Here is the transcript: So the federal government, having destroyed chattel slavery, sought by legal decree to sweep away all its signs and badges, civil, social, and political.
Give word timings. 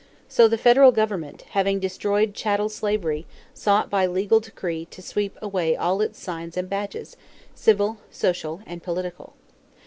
So 0.27 0.47
the 0.47 0.57
federal 0.57 0.91
government, 0.91 1.43
having 1.51 1.79
destroyed 1.79 2.33
chattel 2.33 2.69
slavery, 2.69 3.27
sought 3.53 3.87
by 3.91 4.07
legal 4.07 4.39
decree 4.39 4.85
to 4.85 4.99
sweep 4.99 5.37
away 5.43 5.75
all 5.77 6.01
its 6.01 6.17
signs 6.19 6.57
and 6.57 6.67
badges, 6.67 7.15
civil, 7.53 7.99
social, 8.09 8.63
and 8.65 8.81
political. 8.81 9.33